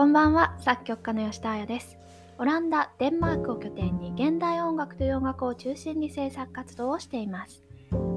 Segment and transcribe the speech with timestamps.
[0.00, 0.56] こんばんは。
[0.60, 1.98] 作曲家の吉田彩です。
[2.38, 7.62] オランダ、デンマークを拠点に現代音楽という音楽を中心に制作活動をしています。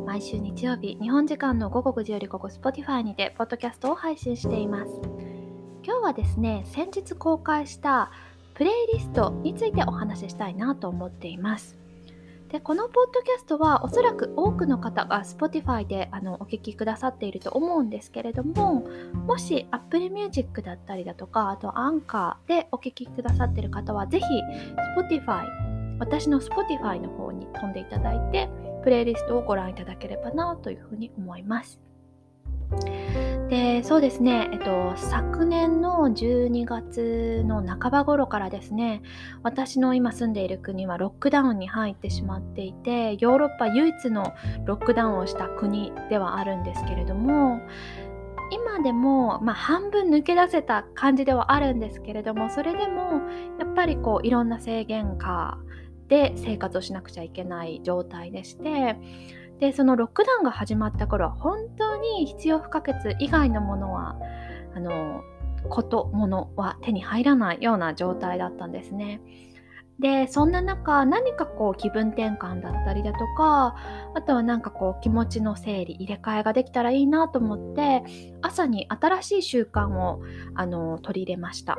[0.05, 4.91] 毎週日曜日、日本時間の午後9時よりここ Spotify にてポッドキャストを配信しています。
[5.83, 8.11] 今日はですね、先日公開した
[8.53, 11.82] プレイリストについてお話ししたいなと思っています。
[12.53, 18.87] でこのポッドキャストはおそらく多くの方が Spotify であのお聴きくださっていると思うんですけれども
[19.25, 24.25] もし Apple Music だったりだとかあとアンカーでお聴きくださっている方はぜひ
[24.95, 25.47] Spotify
[25.97, 28.47] 私の Spotify の方に飛んでいただいて
[28.83, 31.79] プレイリストをご覧いただければなというふうに思います。
[33.49, 39.01] でそうですね、えっと、昨年の12月の半ば頃からですね
[39.43, 44.33] 私の今住んでいる国はロックダウンに入ってしまっていてヨーロッパ唯一の
[44.65, 47.59] ロックダウンをした国ではあるんですけれども
[48.51, 53.21] 今でも、まあ、半分抜け出せた感じではあるんですけれどもそれでも
[53.59, 55.57] やっぱりこういろんな制限下
[56.07, 58.97] で生活をしなくちゃいけない状態でして
[59.63, 64.17] でそのロックダウンが始まった頃は本当に必要不可欠以外のものは
[64.75, 65.21] あの
[65.69, 69.21] ことものは手に入らないような状態だったんですね。
[69.99, 73.77] でそんな中何かこう気分転換だったりだとか
[74.13, 78.03] あとはなんかこう気持ちの整理入れ替えができたらいいなと思って
[78.41, 80.21] 朝に新しい習慣を
[80.55, 81.77] あの取り入れました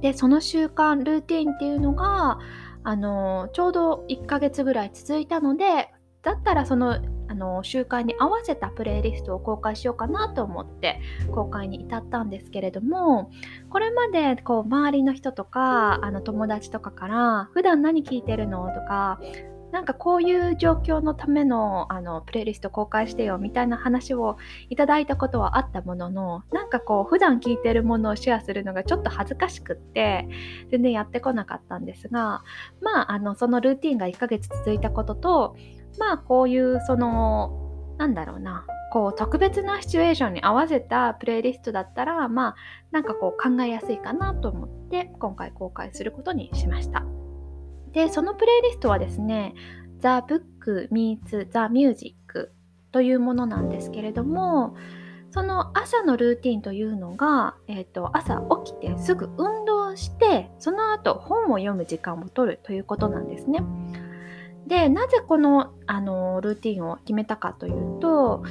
[0.00, 2.40] でその習慣ルーティンっていうのが
[2.82, 5.90] あのちょうど1ヶ月ぐらい続いたので
[6.22, 6.98] だったらその
[7.30, 13.30] あの習慣に合わせたプレイリストを公開しようかなと思って公開に至ったんですけれども
[13.68, 18.68] これまでこう周りの人とかあの友達とかから普段何聞いてるの？
[18.68, 19.20] とか
[19.72, 24.38] なんかこういう状況のためのあのプレイリスト公開してよみたいな話を
[24.70, 30.26] いただいたことはあったもののなんかこう普段聞いてるものをシェアするのがちょっと恥ずかしくって
[30.70, 32.42] 全然やってこなかったんですが
[32.80, 35.56] まああのそのルーティンが1ヶ月続いたことと
[35.98, 42.56] まあこういうそのなんだろうなこう特別なシチュエーションに合わせたプレイリストだったらまあ
[42.90, 47.04] なんかこう考えやすいかなと思って今回公開することにしました
[47.92, 49.54] でそのプレイリストはですね
[50.00, 52.52] The Book Meets The Music
[52.92, 54.76] というものなんですけれども
[55.30, 63.60] その朝のルーティンというのが、えーと朝起きてすぐ運動してその後本を読む時間を取るということなんですね。
[64.68, 68.44] でなぜこのあのルーティンを決めたかというと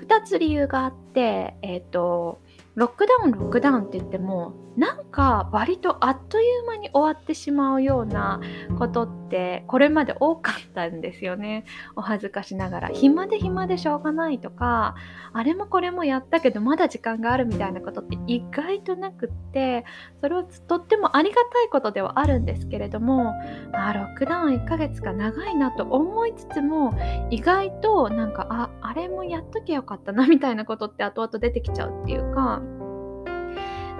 [0.00, 2.40] 2つ理由があって、えーと
[2.74, 8.40] ロックダウンロックダウンって言ってもなんか割とあっという間に終わってしまうような
[8.78, 11.66] ことってこれまで多かったんですよね。
[11.96, 12.88] お恥ずかしながら。
[12.88, 14.94] 暇で暇でしょうがないとか
[15.34, 19.84] あれもこれもやったけどまだ時間があるみたいなことって意外となくって
[20.22, 23.34] それはとってもありがたいことではあるんですけれども
[23.72, 26.98] あロックダウン1ヶ月か長いなと思いつつも
[27.28, 32.62] 意外となんかああれもやっときゃよかったなみたいなことって後々出てきちゃうっていうか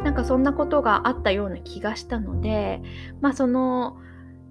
[0.05, 2.83] なんかそんなことがあったような気がしたので、
[3.21, 3.99] まあ、その、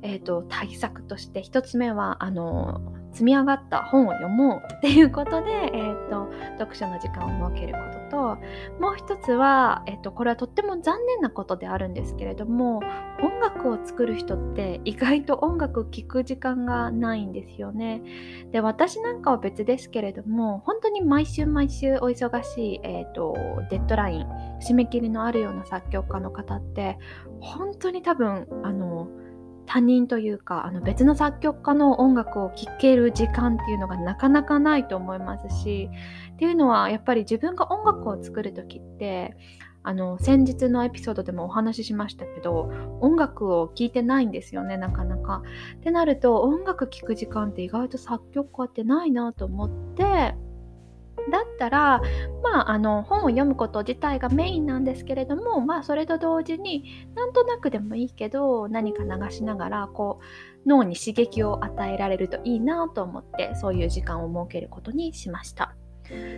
[0.02, 8.38] えーと、対策として1つ目はあの積み上がった本を読もうっていうことで、えーと、読書の時間を設けることと
[8.80, 12.82] もう一つは、えーと、これはとっても残念なことであるんですけれども
[13.22, 18.02] 音楽を作る人って意外と音楽聴く時間がないんですよね。
[18.52, 23.36] で私なんかは別ですけれども本当に毎週毎週お忙しい、えー、と
[23.70, 24.28] デッドライン
[24.62, 26.98] 締め切りのあるような作曲家の方って
[27.40, 29.08] 本当に多分あの
[29.70, 35.92] 他人というかあの別の作曲家の音楽を聴ける時間っていうのがなかなかないと思いますし
[36.34, 39.38] っていうのはやっぱり自分が音楽を作る時って
[39.84, 45.44] あの先日のエピソードでもお話ししましたけど音楽を聴いてないんですよねなかなか。
[45.78, 50.36] ってなると音楽聴く時間って意外と作曲家ってないなと思って
[51.32, 52.02] だったら、
[52.44, 60.20] まあ、あの本を読むこと自体がメインなんですけれども、まあ、それと同時になんとなくでもいいけど何か流しながらこ
[60.66, 65.76] う脳に刺激を与えられるといいなと思ってそういう時間を設けることにしました。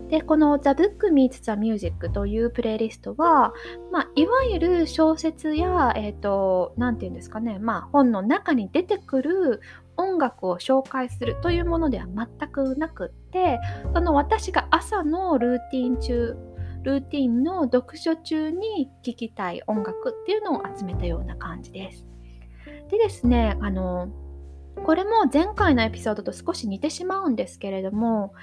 [0.10, 3.54] でこの The Book Meets the Music というプレイリストは、
[3.92, 9.62] まあ、いわゆる小説や、え、ー、ていうんですかね、まあ、本の中に出てくる
[10.02, 13.60] 音楽を紹介するというものでは全くなくって
[13.94, 16.36] その私が朝のルーティン中
[16.84, 22.06] ルーティンの読書中に聴きたい音楽っていうのを集めたような感じです。
[22.90, 24.10] でですねあの
[24.84, 28.34] これも前回のエピソードと少し似てしまうんですけれども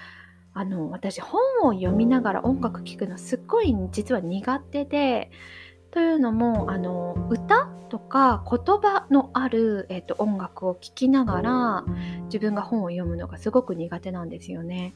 [0.55, 5.31] あの私本を読みながら音楽聴くのすっごい実は苦手で
[5.91, 11.85] というのもあの歌とか言葉のある、えーと、音楽を聴きながら
[12.25, 14.95] 自分が本を読むのがすごく苦手なんですよね。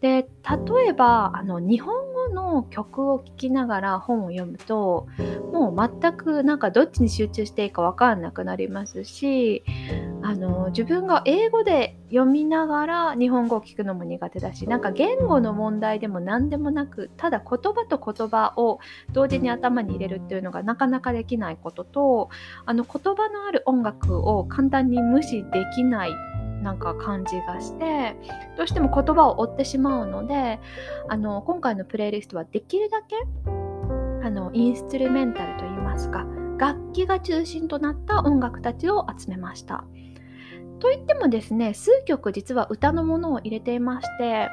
[0.00, 5.08] で例えばあの日本語の曲を聴きながら本を読むと
[5.52, 9.62] もう全くなんかどっちに集中していいか分かんなくなりますし
[10.22, 18.80] あの自分が英語で読みながら日本語を聞くのも苦手だしなんか言語の問題でも何でもなくただ言葉と言葉を
[19.12, 22.28] 同時に頭に入れるっていうのがなかなかできないことと
[22.66, 26.10] あの言葉のある音楽を簡単に無視できない
[26.62, 28.16] なんか感じがして
[28.58, 30.60] どうしても言葉を追ってしまうので
[31.08, 33.16] あの今回のプレイリストはできるだけ
[34.22, 36.26] あのインストゥルメンタルといいますか
[36.58, 39.84] 楽器が中心となった音楽たちを集めました。
[40.80, 44.48] といってもですね数曲実は歌のものを入れていまして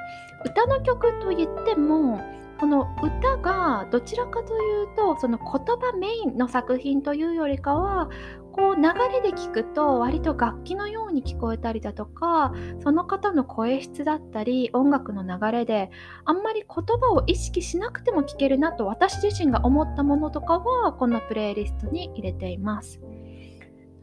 [0.46, 2.22] 歌の曲といっても
[2.60, 8.10] この歌がどちらかというとその言葉メインの作品というよりかは
[8.52, 8.82] こう流
[9.14, 12.52] れで聞くと割と楽器のように聞こえたりだとか
[12.82, 15.92] その方の声質だったり音楽の流れで
[16.26, 16.68] あんまり言
[17.00, 23.00] 葉を意識しなくても聞けるなと私自身が思ったものとかはこのプレイリストに入れています。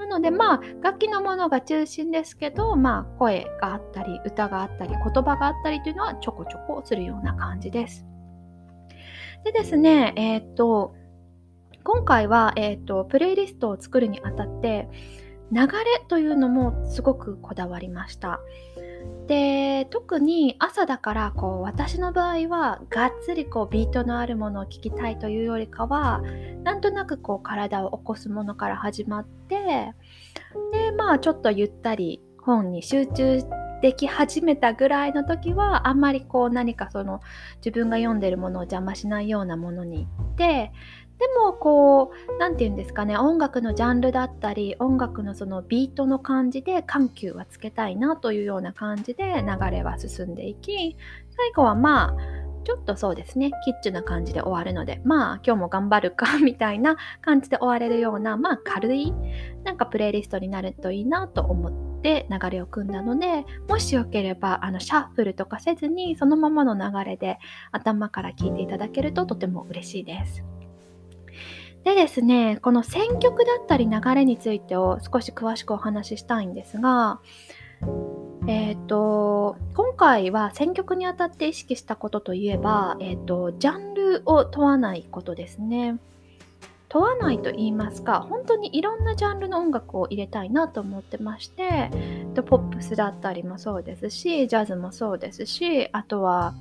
[0.06, 8.04] なのでまあ楽器のものが中心ですけどまあ声があったり歌があったり言葉があったりというのはちょこちょこするような感じです。
[9.44, 10.94] でですねえー、と
[11.84, 14.88] 今回は、えーと、プレイリストを作るにあたって
[15.52, 18.40] 流れというのもすごくこだわりました。
[19.26, 26.20] で特に朝だからこう私の場合はがっつりこうビートのあるものを聴きたいというよりかは
[26.62, 29.94] なんとなくこう体を起こすものから始まって
[30.72, 33.42] でまあちょっとゆったり本に集中
[33.80, 37.20] でき始めたぐらいの時はあんまりこう何かその
[37.56, 40.72] 自分が読んでるものを邪魔しないようなものに行って
[41.18, 50.96] でもこう何て言うんですかね音楽のジャンルだったり音楽のそのビートの感じで緩急はつけたいなというような感じで流れは進んでいき
[51.36, 59.12] 最後はまあちょっとそうですねキッチュな感じで終わるのでまあ今日も頑張るかみたいな感じで終われるようなまあ軽い
[59.64, 67.38] なんかプレイリストになるといいなと思って流れを組んだのでもしよければあのシャッフルとかせずにそのままの流れで
[67.70, 70.53] 頭から聞いていただけるととても嬉しいです。
[71.84, 77.20] でですね、この選曲だったり流れについてを少し詳しくお話ししたいんですが、
[78.46, 85.98] えっ、ー、と、今回は選曲にあたって意識したことといえば、えっ、ー、と、ジャンルを問わないことですね。
[86.88, 91.90] 問わないと言いますか、本当にいろんなジャンルの音楽を入れたいなと思ってまして、
[92.46, 96.54] ポップスだったりもそうですし、ジャズもそうですし、あとは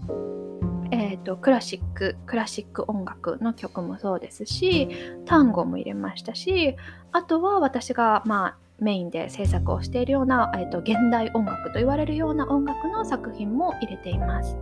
[0.93, 4.89] えーと、クラシッククラシック音楽の曲もそうですし
[5.25, 6.75] 単語も入れましたし
[7.11, 14.57] あとは私がまあメインで制作をしているような、えーと、現代音楽と言われるような音楽の作品も入れています。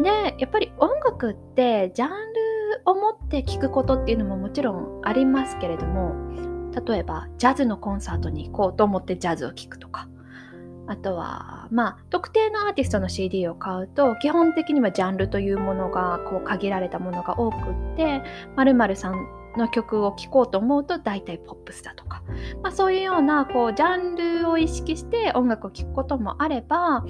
[0.00, 2.16] でやっぱり音楽ってジャンル
[2.86, 6.14] を持って聴くことっていうのももちろんありますけれども
[6.86, 10.08] 例えばジャズのコンサートに行こうと思ってジャズを聴くとか
[10.86, 18.22] あとは、まあ、特定のアーティストの CD を買うと、基本的にはジャンルというものが、こう、限られたものが多くって、
[18.56, 19.26] 〇〇さん
[19.56, 22.22] の曲を聴こうと思うと、大体ポップスだとか、
[22.62, 27.04] まあ、そういうような、こう、ジャンルを意識して音楽を聴くこともあれば、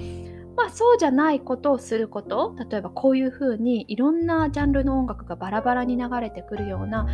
[0.55, 7.07] まあそうじゃないことをすること例えばこういうふうにいろんなジャンルの音楽がバラバラに流れてくるような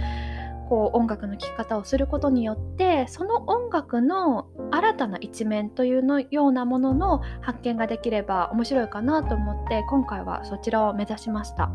[0.69, 11.71] こう音楽の聴き方をすることによってその音楽の新たな一面というのようなものの発見ができれば面白いかなと思って今回はそちらを目指しました。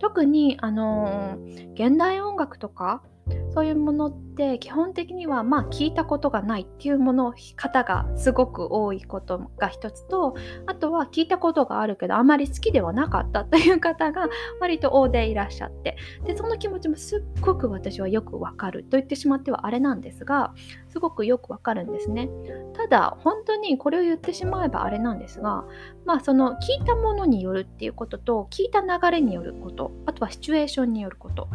[0.00, 1.36] 特にあの、
[1.74, 3.02] 現代音楽とか
[3.50, 14.28] そういうものって基本的にはまあ聞いたことがないっていうもの方がすごく多いことが一つとあとは聞いたことがあるけどあまり好きではなかった という方が
[14.60, 15.96] 割と大勢いらっしゃって。
[16.24, 20.52] でその気持ちもすっごく私はよくわかると言ってしまってはあれなんですが
[20.88, 22.28] すごくよくわかるんですね。
[22.74, 25.64] ただ本当にこれを言ってしまえばあれなんですが
[26.04, 31.48] まあその聞いたものによるっていうことと聞いた流れによることあとはシチュエーションによること。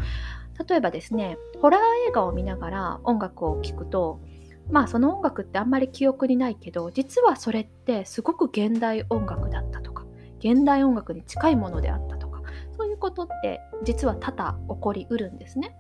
[0.68, 4.20] 例えばですねホラー映画を見ながら音楽を聴くと
[4.70, 10.06] まあその音楽ってあんまり記憶にないけど実はそれってすごく現代音楽だったとか
[10.40, 12.42] 現代音楽に近いものであったとか
[12.78, 15.76] そういうことって実は多々起こりうるんですね。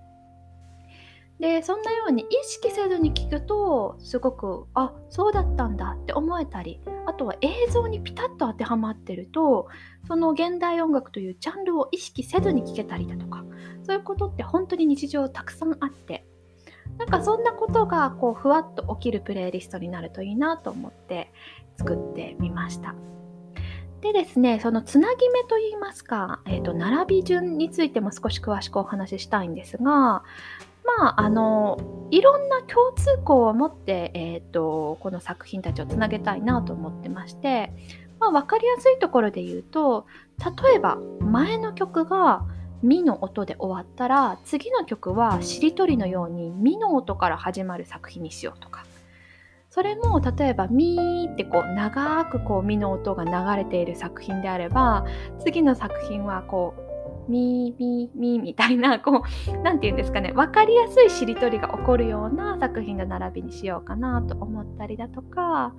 [1.39, 9.67] でそんなように意識せずに聞くとすごくあそうだったんだって思えたりあとは映像にピタッと当てはまってると
[10.07, 13.43] その現代音楽というジャンルを意識せずに聴けたりだとか
[13.83, 16.25] そういうことって本当に日常たくさんあって
[16.97, 21.31] なんかそんなことがこうふわっと起きるプレイリストになるといいなと思って
[21.77, 22.95] 作ってみました。
[24.01, 30.23] でですね、そのつなぎ目といいますか、えーと、並び順についても少し詳しくお話ししたいんですが、
[30.85, 31.77] まあ、あの
[32.11, 37.71] いろんな共通項を持って、えーと、この作品たちをつなげたいなと思ってまして、
[38.19, 40.05] まあ、分かりやすいところで言うと
[40.65, 42.45] 例えば前の曲が
[42.83, 48.85] 「ミ」の音で終わったら次の曲はしりとりのように「ミ」の音から始まる作品にしようとか。
[49.69, 55.03] それも例えば「ミ」ってこう長くこう「ミ」の音が流れている作品であれば
[55.39, 56.81] 次の作品はこう
[57.27, 65.73] 「ミーミーミー」みたいなこう何て言うんですかね分かりやすいしりとりが起こるような作品の並びにしようかなと思ったりだとか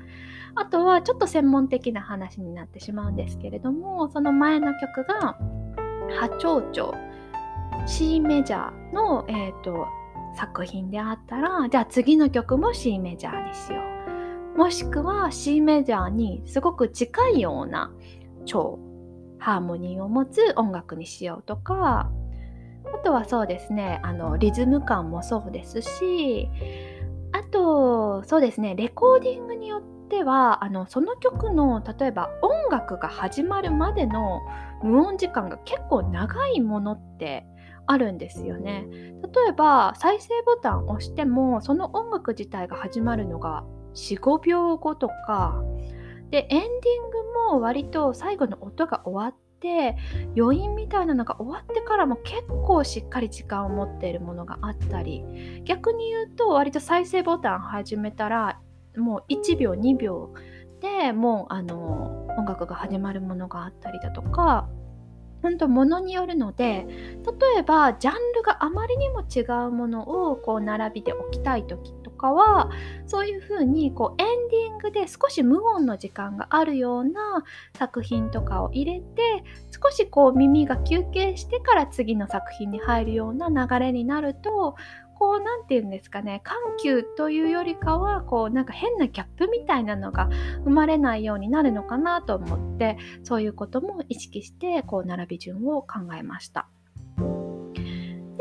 [0.55, 5.37] あとはちょっと専門的な話になってしまうんですけれどもその前の曲が
[6.21, 6.95] 「波長長
[7.87, 9.87] C メジャーの、えーと
[10.37, 13.83] 作品であったらじゃあ次の曲も C メジャーにしよ
[14.55, 14.59] う。
[14.59, 17.93] もしくは C メジャーにすごく近いような
[18.45, 18.79] 超
[19.45, 22.11] ハーモニーを持つ音楽にしようとか
[22.95, 26.49] あとはそうですねあのリズム感もそうですし
[27.33, 34.41] あとそうですねレコーディングによってはあのその曲の例えば音楽が始まるまでの
[34.83, 37.45] 無音時間が結構長いものって
[37.87, 38.87] あるんですよね。
[38.91, 45.63] 例えば再生ボタンを押してもその音楽自体が始まるのが45秒後とか
[46.31, 47.16] でエンディング
[47.52, 49.97] も割と最後の音が終わって
[50.37, 55.25] 余韻みたいなのが終わってからも結構しっかり時間を持っているものがあったり
[55.64, 58.61] 逆に言うと割と再生ボタン始めたら
[58.97, 60.35] もう1秒2秒
[60.81, 64.69] でもうあの音楽が始まるものがあったりだとか
[65.43, 71.93] 本当ものによるので例えばジャンルがあまりにも違うものをこう並びで置きたい時
[72.25, 72.71] かは
[73.07, 77.45] そういう風にこうエンディングで少し無音の時間があるような
[77.76, 84.75] 作品とかを入れて少しこう耳が休憩してから次の作品に入るような流れになると
[85.16, 90.31] こう何て言うんですかね緩急というよりかはこうなんか変なギャップみたいなのが
[90.64, 96.69] 生まれないようになるのかなと思ってそういうことも意識してこう並び順を考えました。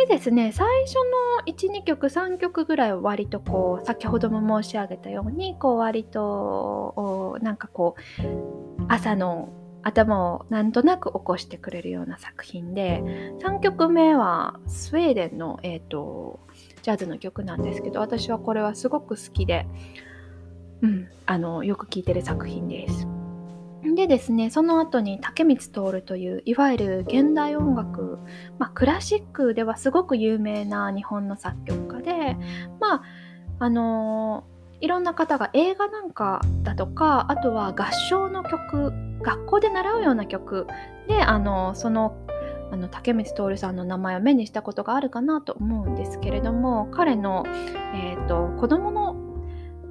[0.07, 9.49] でですね最初の12曲3曲ぐらいは割とこう先ほども申し上げたようにこう割となんかこう朝の
[9.83, 13.01] 頭をなんとなく起こしてくれるような作品で
[13.41, 16.39] 3曲目はスウェーデンの、えーと、
[16.81, 19.67] ジャズの曲なんですけど私はこれはすごく好きで、
[20.81, 23.07] うん、あのよく聴いてる作品です。
[23.95, 28.19] でですねその後に竹光徹といういわゆる現代音楽、
[28.57, 32.37] まあ、クラシックではすごく有名な日本の作曲家で
[32.79, 33.03] まあ
[33.59, 34.45] あの
[34.81, 40.67] いろんな方が映画なんかだとかあとは合唱の曲学校で習うような曲
[41.07, 42.17] であのその
[42.73, 47.43] あの竹光徹さんの名前を目にしたことがあるかなと思うんですけれども彼の、
[47.93, 48.91] えーと、子供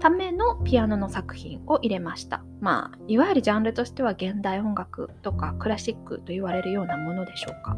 [0.02, 2.42] ためのピアノの作品を入れました。
[2.60, 7.76] まあ、いわゆるジャンルとしては現代音楽とかクラシックと言われるようなものでしょうか。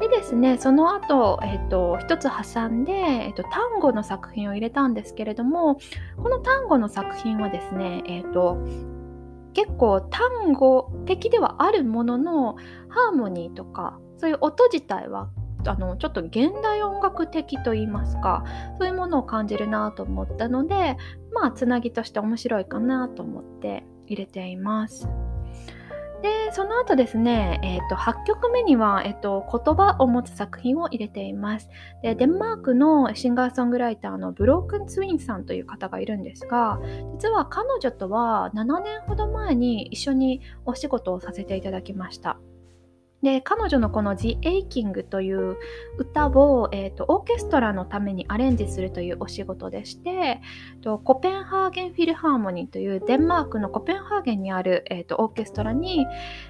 [0.00, 5.76] でですね、その後、えっ、と、一つ挟んで、えっ、と、単語の作品を入れたんですけれども、
[6.16, 8.56] この単語の作品はですね、えっ、と、
[9.52, 12.54] 結構単語的ではあるものの
[12.88, 15.30] ハーモニーとかそういう音自体は
[15.66, 18.44] あのちょっと現代音楽的といいますか
[18.78, 20.96] そういうものを感じるなと思ったので
[21.32, 25.08] まあつなぎとして面白いかなと思って入れています。
[26.24, 31.68] でその後ですね、えーと、8曲目には、えーと、言葉を持つ作品を入れています
[32.02, 36.80] でデンマークのシンガーソングライターのブロークン・ツインさんという方がいるんですが
[37.20, 42.38] 実は彼女とは7年ほど前に一緒にお仕事をさせていただきました
[43.24, 45.56] で彼女のこの「The Aching」という
[45.96, 50.42] 歌を、えーと、オーケストラのためにアレンジするというお仕事でして
[50.82, 56.06] とコペンハーゲンフィルハーモニーというデンマークのコペンハーゲンにある、えーと、オーケストラに、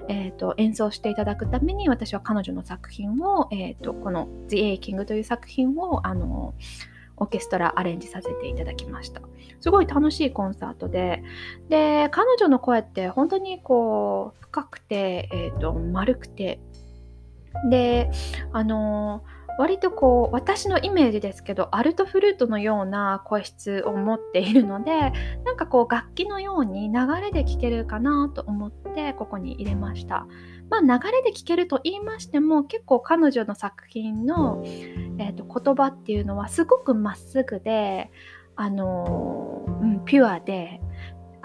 [0.09, 6.55] えーと、演奏していただくために私は彼女の作品を、えー、とこの「The Aching」という作品をあの
[7.17, 9.21] オーケストラアレンジさせていただきました。
[9.61, 11.23] すごい楽しいコンサートで、
[11.69, 16.61] で、彼女の声って本当にこう、深くて、えっ、ー、と、丸くて、
[17.71, 18.11] で、
[18.53, 19.25] あの
[19.59, 25.13] 割とこう私のイメージですけどアルトフルートのような声質を持っているので
[25.45, 30.27] なんかこう楽器のように流れで聴けるかなと思ってここに入れました。
[30.71, 38.11] まあ、流れで聴けると言いましても結構彼女の作品の、えーと、言葉っていうのはすごくまっすぐで
[38.57, 40.81] あの、うん、ピュアで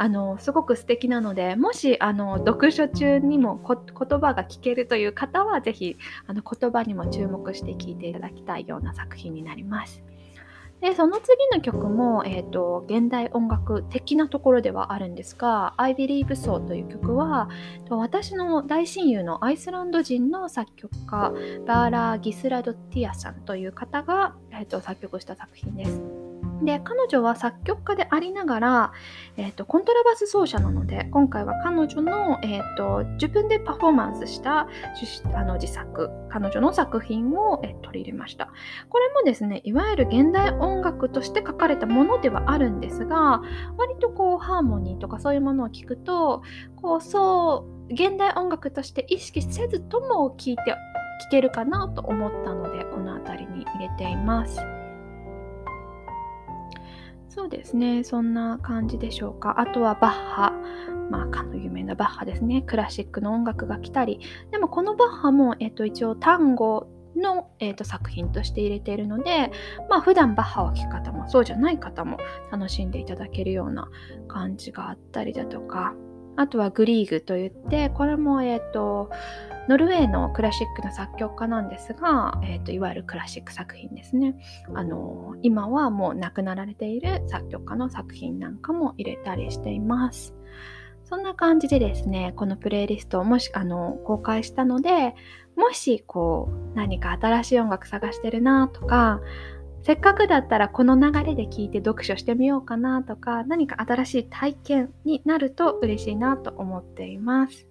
[0.02, 10.02] あのすごく素敵なのでもしあの読書中にも言葉が聞けるという方は是非あの言葉にも注目して聴いていただきたいような作品になります。
[10.80, 17.50] でその次の曲も、えーと、現代音楽的なところではあるんですが「I Believe So」という曲は
[17.90, 21.34] 私の大親友のアイスランド人の作曲家
[21.68, 26.19] バーラー・ギスラド・ティアさんという方が、えーと作曲した作品です。
[26.64, 28.94] で彼女は作曲家でありながら、
[29.38, 34.68] えーと、コントラバス奏者なので今回は彼女の、えーと、自分でパフォーマンスした
[35.34, 38.50] あの自作彼女の作品を、えー、取り入れました
[38.90, 43.42] これもですねいわゆる現代音楽として書かれたものではあるんですが
[43.78, 46.44] 割とこうハーモニーとかそういうものを聞くと
[46.76, 50.76] こうそう現代音楽として意識せずとも聴いて
[51.22, 54.60] 聴けるかなと思ったのでこの辺りに入れています。
[57.30, 58.04] そうですね。
[58.04, 59.60] そんな感じでしょうか。
[59.60, 60.54] あとはバッハ。
[61.10, 62.62] まあ、かの有名なバッハですね。
[62.62, 64.20] クラシックの音楽が来たり。
[64.52, 69.52] でもこのバッハも、えっと、一応単語の、えーと、作品として入れているので、
[69.90, 72.18] まあ普段バッハを聴く方もそうじゃない方も
[72.52, 73.90] 楽しんでいただけるような
[74.28, 75.94] 感じがあったりだとか、
[76.36, 79.10] あとはグリーグといって、これも、えっ、ー、と、
[79.70, 84.36] ノルウェーのクラシックの作曲家なんですが、えーと、いわゆるクラシック作品ですね。
[84.74, 90.34] あの今はもう亡くなられている作曲家の作品なんかも入れたりしています。
[91.04, 95.14] そんな感じでですねこのプレイリストをもしあの公開したので
[95.56, 99.22] もしこう何か新しい音楽探してるなとか
[99.82, 107.66] せっかくだったらこの流れで聞いて読書してみようかなとか何か新しい体験になると嬉しいなと思っています。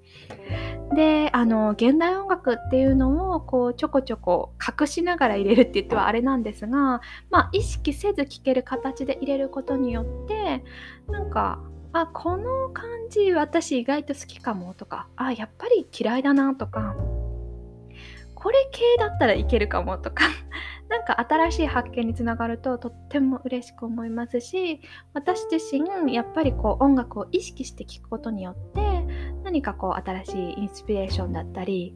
[0.94, 10.64] であの現代音楽っていうのをこうちょこちょこ隠しながら入れるって言ってはあれなんですが、まあ、意識せず聴ける形で入れることによって
[11.10, 11.60] なんか
[11.92, 16.96] あこの感じ私意外と好きかもとかあやっぱり嫌いだなとか
[18.34, 20.24] これ系だったらいけるかもとか
[20.88, 24.80] なんか新しい発見につながるととっても嬉しく思いますし
[25.12, 29.06] 私自身やっぱりこう音楽を意識して聴くことによって
[29.44, 31.94] 何かこう新しいインスピレーションだったり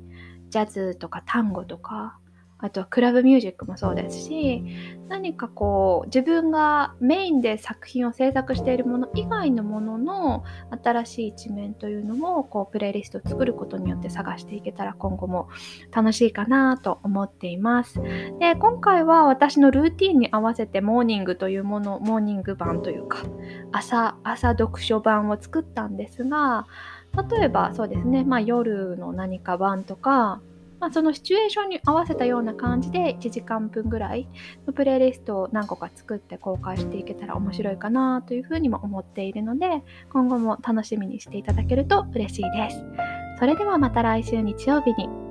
[0.50, 2.18] ジャズとか単語とか
[2.62, 4.64] あとはクラブミュージックもそうですし
[5.08, 10.44] 何かこう自分がメインで作品を制作しているもの以外のものの
[10.82, 15.48] 新しい一面というのをこうプレイリストを作ることによって探していけたら今後も
[15.90, 18.00] 楽しいかなと思っています。
[18.38, 23.18] で今回は私のルーティンに合わせてモーニングというものモーニング版というか
[23.72, 26.66] 朝朝読書版を作ったんですが
[27.30, 30.40] 例えばそうですね、まあ、夜の何か版とか
[30.82, 34.26] まあ、そのシチュエーションに合わせたような感じで1時間分ぐらい
[34.66, 42.84] のプレイリストを何個か作って公開していけたら面白いかなというふうにも思っているので今後も楽しみにしていただけると嬉しいです。
[43.38, 45.21] それではまた来週日曜日に